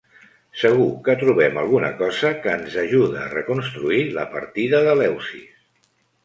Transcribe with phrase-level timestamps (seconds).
[0.59, 5.63] Segur que trobem alguna cosa que ens ajuda a reconstruir la partida d'Eleusis.